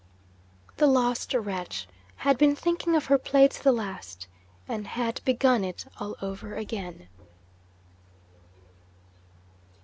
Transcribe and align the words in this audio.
The 0.77 0.87
lost 0.87 1.31
wretch 1.35 1.87
had 2.15 2.35
been 2.39 2.55
thinking 2.55 2.95
of 2.95 3.05
her 3.05 3.19
Play 3.19 3.47
to 3.47 3.63
the 3.63 3.71
last, 3.71 4.25
and 4.67 4.87
had 4.87 5.21
begun 5.25 5.63
it 5.63 5.85
all 5.99 6.15
over 6.23 6.55
again! 6.55 7.07